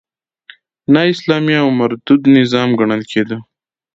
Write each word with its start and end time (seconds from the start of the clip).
نا 0.93 1.01
اسلامي 1.13 1.55
او 1.63 1.67
مردود 1.79 2.21
نظام 2.37 2.69
ګڼل 2.79 3.01
کېده. 3.11 3.37